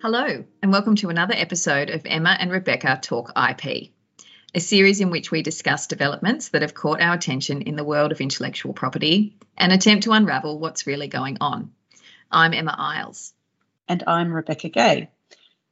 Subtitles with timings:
[0.00, 3.90] Hello, and welcome to another episode of Emma and Rebecca Talk IP,
[4.54, 8.12] a series in which we discuss developments that have caught our attention in the world
[8.12, 11.72] of intellectual property and attempt to unravel what's really going on.
[12.30, 13.34] I'm Emma Isles.
[13.88, 15.10] And I'm Rebecca Gay.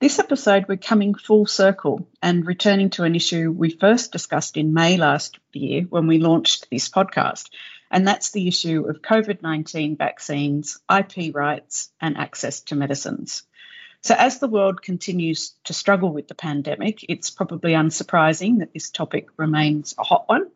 [0.00, 4.74] This episode, we're coming full circle and returning to an issue we first discussed in
[4.74, 7.48] May last year when we launched this podcast,
[7.90, 13.44] and that's the issue of COVID 19 vaccines, IP rights, and access to medicines.
[14.02, 18.90] So, as the world continues to struggle with the pandemic, it's probably unsurprising that this
[18.90, 20.50] topic remains a hot one.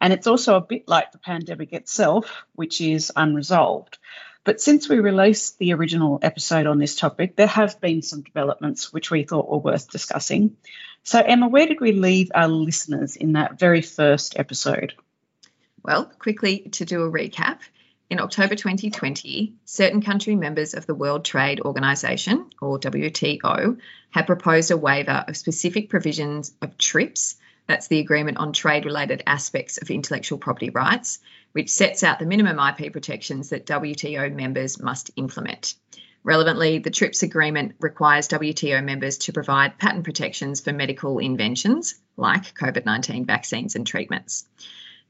[0.00, 3.98] And it's also a bit like the pandemic itself, which is unresolved.
[4.44, 8.92] But since we released the original episode on this topic, there have been some developments
[8.92, 10.56] which we thought were worth discussing.
[11.02, 14.94] So, Emma, where did we leave our listeners in that very first episode?
[15.82, 17.58] Well, quickly to do a recap,
[18.10, 23.78] in October 2020, certain country members of the World Trade Organization, or WTO,
[24.10, 27.36] had proposed a waiver of specific provisions of TRIPS,
[27.66, 31.18] that's the Agreement on Trade Related Aspects of Intellectual Property Rights,
[31.52, 35.74] which sets out the minimum IP protections that WTO members must implement.
[36.24, 42.54] Relevantly, the TRIPS agreement requires WTO members to provide patent protections for medical inventions like
[42.54, 44.46] COVID 19 vaccines and treatments.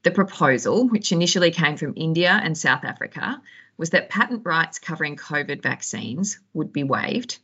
[0.03, 3.41] The proposal, which initially came from India and South Africa,
[3.77, 7.37] was that patent rights covering COVID vaccines would be waived,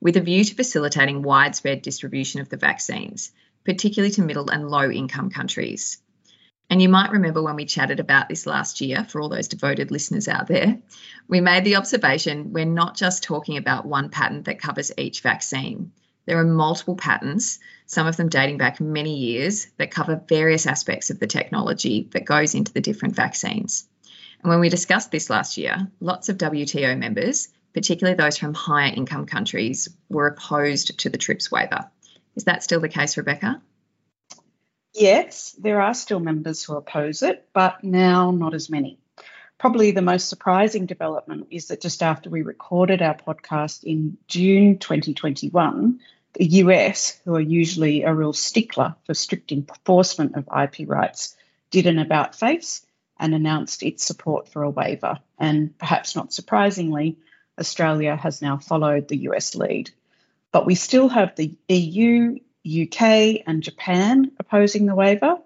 [0.00, 3.32] with a view to facilitating widespread distribution of the vaccines,
[3.64, 6.02] particularly to middle and low income countries.
[6.68, 9.90] And you might remember when we chatted about this last year, for all those devoted
[9.90, 10.78] listeners out there,
[11.28, 15.92] we made the observation we're not just talking about one patent that covers each vaccine.
[16.26, 21.10] There are multiple patents, some of them dating back many years, that cover various aspects
[21.10, 23.88] of the technology that goes into the different vaccines.
[24.42, 28.92] And when we discussed this last year, lots of WTO members, particularly those from higher
[28.92, 31.90] income countries, were opposed to the TRIPS waiver.
[32.36, 33.60] Is that still the case, Rebecca?
[34.94, 38.98] Yes, there are still members who oppose it, but now not as many.
[39.58, 44.78] Probably the most surprising development is that just after we recorded our podcast in June
[44.78, 46.00] 2021,
[46.34, 51.36] the US, who are usually a real stickler for strict enforcement of IP rights,
[51.70, 52.84] did an about face
[53.18, 55.18] and announced its support for a waiver.
[55.38, 57.18] And perhaps not surprisingly,
[57.58, 59.90] Australia has now followed the US lead.
[60.50, 65.38] But we still have the EU, UK, and Japan opposing the waiver,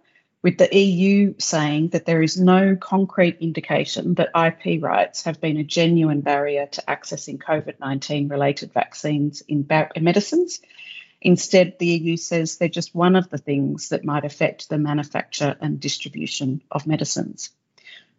[0.47, 5.57] with the EU saying that there is no concrete indication that IP rights have been
[5.57, 9.67] a genuine barrier to accessing COVID 19 related vaccines in
[10.01, 10.61] medicines.
[11.21, 15.57] Instead, the EU says they're just one of the things that might affect the manufacture
[15.61, 17.51] and distribution of medicines.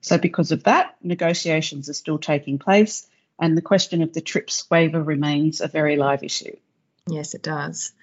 [0.01, 3.07] So, because of that, negotiations are still taking place,
[3.39, 6.57] and the question of the TRIPS waiver remains a very live issue.
[7.09, 7.93] Yes, it does.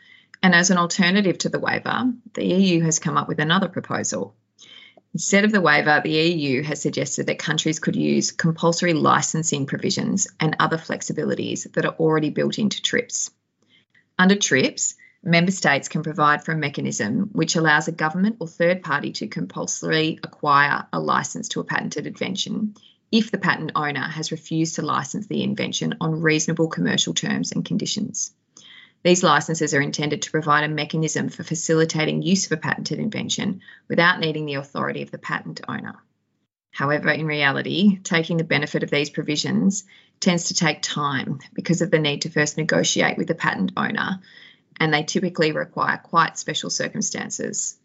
[0.45, 4.35] And as an alternative to the waiver, the EU has come up with another proposal.
[5.15, 10.27] Instead of the waiver, the EU has suggested that countries could use compulsory licensing provisions
[10.39, 13.31] and other flexibilities that are already built into TRIPS.
[14.19, 18.83] Under TRIPS, member states can provide for a mechanism which allows a government or third
[18.83, 22.75] party to compulsorily acquire a license to a patented invention
[23.11, 27.65] if the patent owner has refused to license the invention on reasonable commercial terms and
[27.65, 28.35] conditions.
[29.05, 33.61] These licenses are intended to provide a mechanism for facilitating use of a patented invention
[33.87, 35.97] without needing the authority of the patent owner.
[36.71, 39.85] However, in reality, taking the benefit of these provisions
[40.21, 44.23] tends to take time because of the need to first negotiate with the patent owner,
[44.81, 47.79] and they typically require quite special circumstances.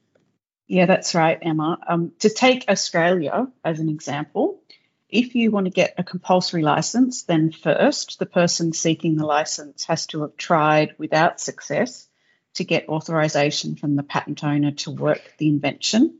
[0.67, 1.79] Yeah, that's right, Emma.
[1.85, 4.61] Um, to take Australia as an example,
[5.09, 9.85] if you want to get a compulsory license, then first the person seeking the license
[9.85, 12.07] has to have tried without success
[12.55, 16.19] to get authorization from the patent owner to work the invention.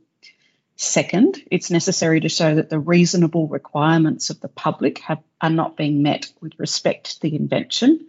[0.76, 5.76] Second, it's necessary to show that the reasonable requirements of the public have, are not
[5.76, 8.08] being met with respect to the invention.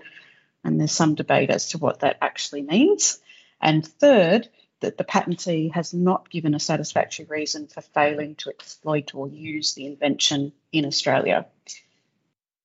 [0.63, 3.19] And there's some debate as to what that actually means.
[3.61, 4.47] And third,
[4.81, 9.73] that the patentee has not given a satisfactory reason for failing to exploit or use
[9.73, 11.45] the invention in Australia.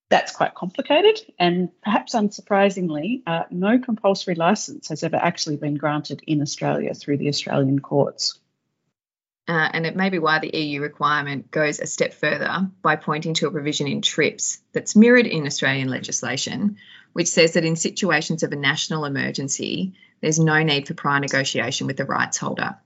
[0.09, 6.23] That's quite complicated, and perhaps unsurprisingly, uh, no compulsory license has ever actually been granted
[6.27, 8.39] in Australia through the Australian courts.
[9.49, 13.35] Uh, and it may be why the EU requirement goes a step further by pointing
[13.35, 16.79] to a provision in TRIPS that's mirrored in Australian legislation,
[17.17, 21.87] which says that in situations of a national emergency, there's no need for prior negotiation
[21.87, 22.77] with the rights holder.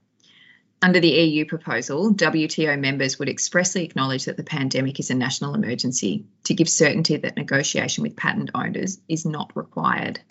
[0.81, 5.53] Under the EU proposal, WTO members would expressly acknowledge that the pandemic is a national
[5.53, 10.21] emergency to give certainty that negotiation with patent owners is not required.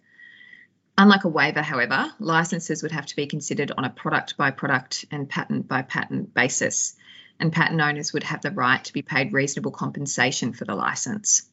[0.96, 5.04] Unlike a waiver, however, licenses would have to be considered on a product by product
[5.10, 6.96] and patent by patent basis,
[7.38, 11.49] and patent owners would have the right to be paid reasonable compensation for the license.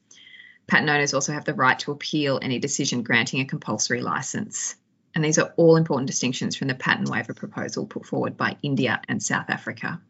[0.68, 4.76] Patent owners also have the right to appeal any decision granting a compulsory license.
[5.16, 9.02] And these are all important distinctions from the patent waiver proposal put forward by India
[9.08, 10.02] and South Africa.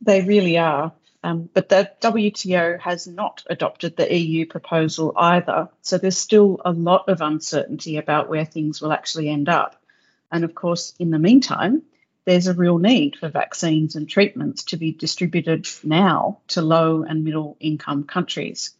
[0.00, 0.92] They really are.
[1.24, 5.68] Um, but the WTO has not adopted the EU proposal either.
[5.82, 9.82] So there's still a lot of uncertainty about where things will actually end up.
[10.30, 11.82] And of course, in the meantime,
[12.24, 17.24] there's a real need for vaccines and treatments to be distributed now to low and
[17.24, 18.74] middle income countries.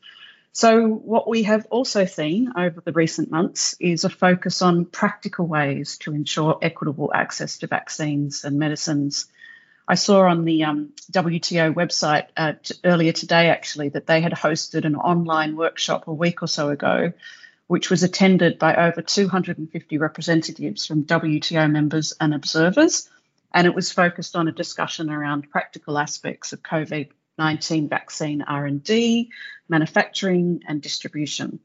[0.59, 5.47] So, what we have also seen over the recent months is a focus on practical
[5.47, 9.27] ways to ensure equitable access to vaccines and medicines
[9.87, 14.33] I saw on the um, WTO website uh, t- earlier today, actually, that they had
[14.33, 17.13] hosted an online workshop a week or so ago,
[17.69, 23.09] which was attended by over 250 representatives from WTO members and observers.
[23.55, 26.65] And it was focused on a discussion around practical aspects of
[27.39, 29.31] COVID-19 vaccine R&D,
[29.69, 31.61] manufacturing and distribution.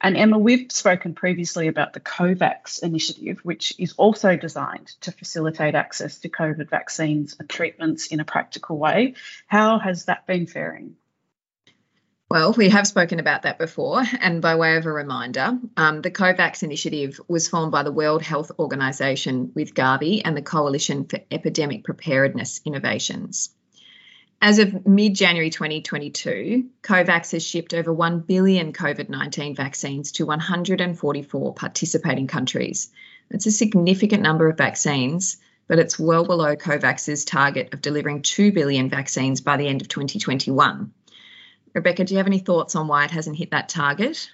[0.00, 5.74] And Emma, we've spoken previously about the COVAX initiative, which is also designed to facilitate
[5.74, 9.14] access to COVID vaccines and treatments in a practical way.
[9.48, 10.94] How has that been faring?
[12.30, 16.10] Well, we have spoken about that before, and by way of a reminder, um, the
[16.10, 21.18] COVAX initiative was formed by the World Health Organization with Gavi and the Coalition for
[21.30, 23.48] Epidemic Preparedness Innovations.
[24.40, 30.26] As of mid January 2022, COVAX has shipped over 1 billion COVID 19 vaccines to
[30.26, 32.90] 144 participating countries.
[33.30, 38.52] That's a significant number of vaccines, but it's well below COVAX's target of delivering 2
[38.52, 40.92] billion vaccines by the end of 2021.
[41.74, 44.30] Rebecca, do you have any thoughts on why it hasn't hit that target?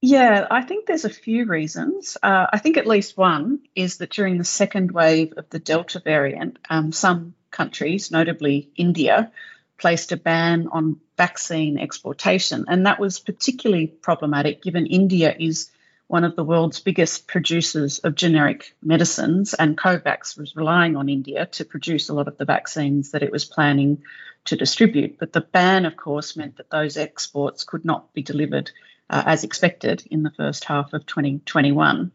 [0.00, 2.16] Yeah, I think there's a few reasons.
[2.22, 6.00] Uh, I think at least one is that during the second wave of the Delta
[6.00, 9.32] variant, um, some countries, notably India,
[9.78, 12.66] placed a ban on vaccine exportation.
[12.68, 15.70] And that was particularly problematic given India is
[16.06, 21.46] one of the world's biggest producers of generic medicines, and COVAX was relying on India
[21.46, 24.02] to produce a lot of the vaccines that it was planning
[24.44, 25.18] to distribute.
[25.18, 28.70] But the ban, of course, meant that those exports could not be delivered
[29.08, 32.12] uh, as expected in the first half of 2021.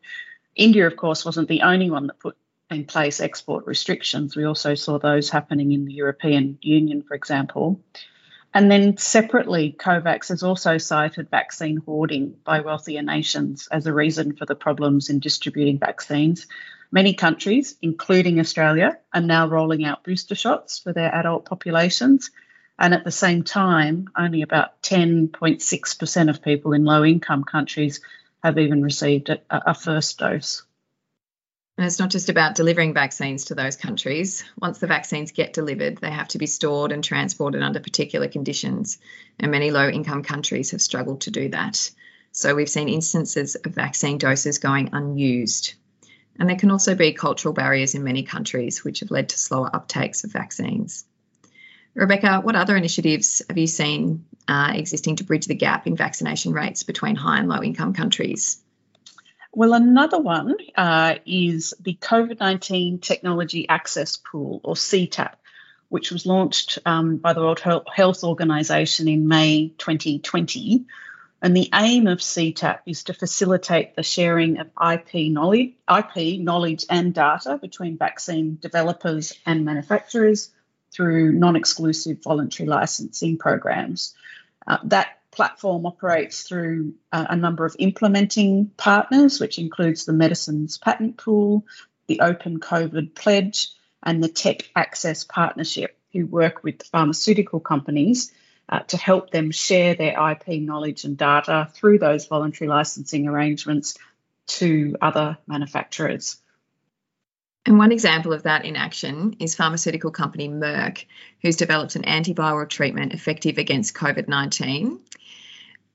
[0.55, 2.37] India, of course, wasn't the only one that put
[2.69, 4.35] in place export restrictions.
[4.35, 7.81] We also saw those happening in the European Union, for example.
[8.53, 14.35] And then separately, COVAX has also cited vaccine hoarding by wealthier nations as a reason
[14.35, 16.47] for the problems in distributing vaccines.
[16.91, 22.31] Many countries, including Australia, are now rolling out booster shots for their adult populations.
[22.79, 28.01] And at the same time, only about 10.6% of people in low income countries
[28.43, 30.63] have even received a, a first dose.
[31.79, 34.43] And it's not just about delivering vaccines to those countries.
[34.61, 38.97] Once the vaccines get delivered, they have to be stored and transported under particular conditions.
[39.39, 41.89] And many low income countries have struggled to do that.
[42.33, 45.75] So we've seen instances of vaccine doses going unused.
[46.37, 49.69] And there can also be cultural barriers in many countries, which have led to slower
[49.73, 51.05] uptakes of vaccines.
[51.93, 56.51] Rebecca, what other initiatives have you seen uh, existing to bridge the gap in vaccination
[56.51, 58.61] rates between high and low income countries?
[59.59, 65.33] Well, another one uh, is the COVID 19 Technology Access Pool, or CTAP,
[65.89, 70.85] which was launched um, by the World Health Organization in May 2020.
[71.41, 76.85] And the aim of CTAP is to facilitate the sharing of IP knowledge, IP knowledge
[76.89, 80.51] and data between vaccine developers and manufacturers
[80.93, 84.15] through non-exclusive voluntary licensing programs.
[84.65, 90.77] Uh, that platform operates through a, a number of implementing partners, which includes the Medicines
[90.77, 91.65] Patent Pool,
[92.07, 93.69] the Open COVID Pledge,
[94.03, 98.31] and the Tech Access Partnership, who work with pharmaceutical companies
[98.67, 103.97] uh, to help them share their IP knowledge and data through those voluntary licensing arrangements
[104.47, 106.37] to other manufacturers.
[107.65, 111.05] And one example of that in action is pharmaceutical company Merck,
[111.41, 114.99] who's developed an antiviral treatment effective against COVID 19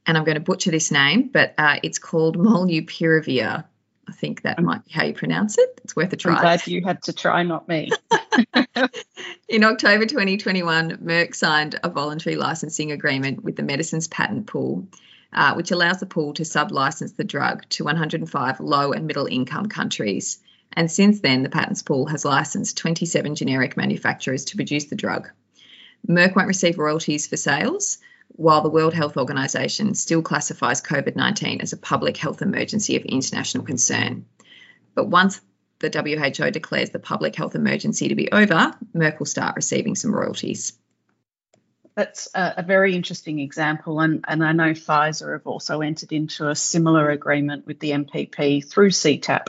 [0.06, 3.64] and I'm going to butcher this name, but uh, it's called Molnupiravir.
[4.06, 5.80] I think that might be how you pronounce it.
[5.82, 6.34] It's worth a try.
[6.34, 7.90] I'm glad you had to try, not me.
[9.48, 14.86] In October 2021, Merck signed a voluntary licensing agreement with the Medicines Patent Pool,
[15.32, 19.66] uh, which allows the pool to sub-license the drug to 105 low and middle income
[19.66, 20.38] countries.
[20.74, 25.30] And since then, the patents pool has licensed 27 generic manufacturers to produce the drug.
[26.06, 31.60] Merck won't receive royalties for sales, while the World Health Organization still classifies COVID 19
[31.60, 34.26] as a public health emergency of international concern.
[34.94, 35.40] But once
[35.78, 40.14] the WHO declares the public health emergency to be over, Merck will start receiving some
[40.14, 40.72] royalties.
[41.94, 46.56] That's a, very interesting example, and, and I know Pfizer have also entered into a
[46.56, 49.46] similar agreement with the MPP through CTAP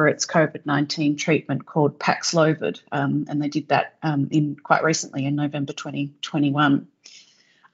[0.00, 4.82] for its COVID 19 treatment called Paxlovid, um, and they did that um, in quite
[4.82, 6.88] recently in November 2021.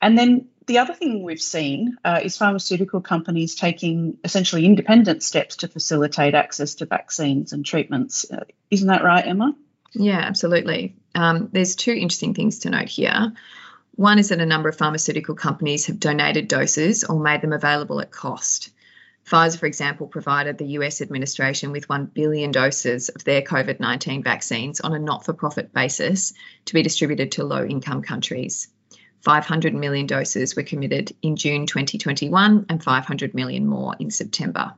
[0.03, 5.59] And then the other thing we've seen uh, is pharmaceutical companies taking essentially independent steps
[5.59, 8.29] to facilitate access to vaccines and treatments.
[8.29, 8.43] Uh,
[8.73, 9.55] isn't that right, Emma?
[9.93, 10.97] Yeah, absolutely.
[11.15, 13.35] Um, there's two interesting things to note here.
[13.95, 18.01] One is that a number of pharmaceutical companies have donated doses or made them available
[18.01, 18.71] at cost.
[19.27, 24.23] Pfizer, for example, provided the US administration with 1 billion doses of their COVID 19
[24.23, 26.33] vaccines on a not for profit basis
[26.67, 28.69] to be distributed to low income countries.
[29.23, 34.75] 500 million doses were committed in June 2021 and 500 million more in September.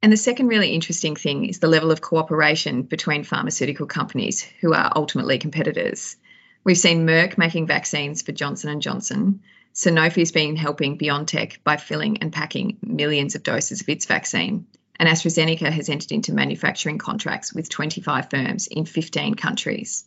[0.00, 4.72] And the second really interesting thing is the level of cooperation between pharmaceutical companies who
[4.74, 6.16] are ultimately competitors.
[6.64, 9.42] We've seen Merck making vaccines for Johnson & Johnson.
[9.74, 14.66] Sanofi's been helping BioNTech by filling and packing millions of doses of its vaccine.
[14.96, 20.04] And AstraZeneca has entered into manufacturing contracts with 25 firms in 15 countries.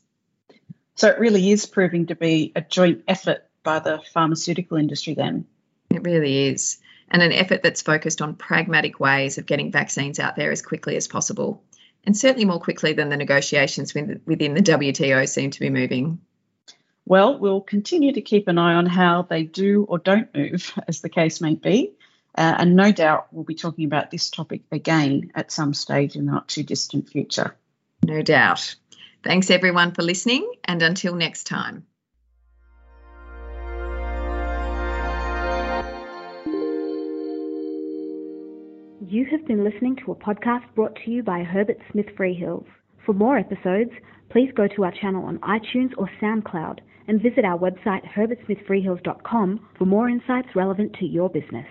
[0.95, 5.47] So it really is proving to be a joint effort by the pharmaceutical industry then.
[5.89, 6.77] It really is.
[7.09, 10.95] And an effort that's focused on pragmatic ways of getting vaccines out there as quickly
[10.95, 11.63] as possible,
[12.05, 16.19] and certainly more quickly than the negotiations within the WTO seem to be moving.
[17.07, 21.01] Well, we'll continue to keep an eye on how they do or don't move, as
[21.01, 21.93] the case may be.
[22.37, 26.25] Uh, and no doubt we'll be talking about this topic again at some stage in
[26.25, 27.55] the not too distant future.
[28.03, 28.75] No doubt.
[29.23, 31.85] Thanks everyone for listening, and until next time.
[39.07, 42.65] You have been listening to a podcast brought to you by Herbert Smith Freehills.
[43.05, 43.91] For more episodes,
[44.29, 49.85] please go to our channel on iTunes or SoundCloud and visit our website herbertsmithfreehills.com for
[49.85, 51.67] more insights relevant to your business.